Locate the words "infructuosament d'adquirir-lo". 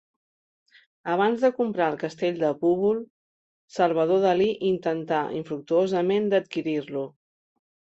5.45-7.11